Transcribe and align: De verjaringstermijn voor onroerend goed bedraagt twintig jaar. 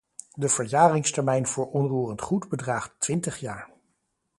De 0.35 0.49
verjaringstermijn 0.49 1.47
voor 1.47 1.71
onroerend 1.71 2.21
goed 2.21 2.49
bedraagt 2.49 2.93
twintig 2.99 3.39
jaar. 3.39 3.69